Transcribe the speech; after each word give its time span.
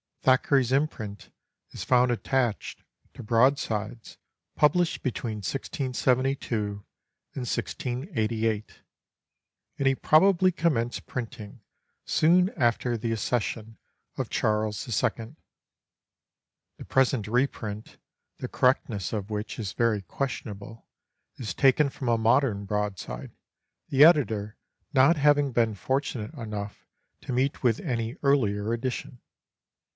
Thackeray's 0.23 0.71
imprint 0.71 1.31
is 1.71 1.83
found 1.83 2.11
attached 2.11 2.83
to 3.15 3.23
broadsides 3.23 4.17
published 4.55 5.01
between 5.01 5.37
1672 5.37 6.83
and 7.33 7.41
1688, 7.41 8.81
and 9.79 9.87
he 9.87 9.95
probably 9.95 10.51
commenced 10.51 11.05
printing 11.07 11.61
soon 12.05 12.49
after 12.51 12.97
the 12.97 13.11
accession 13.11 13.77
of 14.15 14.29
Charles 14.29 14.87
II. 14.87 15.35
The 16.77 16.85
present 16.85 17.27
reprint, 17.27 17.97
the 18.39 18.47
correctness 18.47 19.13
of 19.13 19.29
which 19.31 19.57
is 19.57 19.73
very 19.73 20.01
questionable, 20.03 20.87
is 21.37 21.53
taken 21.53 21.89
from 21.89 22.09
a 22.09 22.17
modern 22.17 22.65
broadside, 22.65 23.31
the 23.89 24.03
editor 24.03 24.57
not 24.93 25.17
having 25.17 25.51
been 25.51 25.73
fortunate 25.75 26.33
enough 26.33 26.85
to 27.21 27.33
meet 27.33 27.61
with 27.63 27.79
any 27.79 28.17
earlier 28.23 28.71
edition. 28.73 29.19